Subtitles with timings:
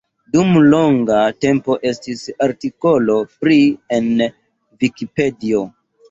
[0.35, 3.59] Dum longa tempo estis artikolo pri
[3.99, 4.09] en
[4.85, 5.61] Vikipedio.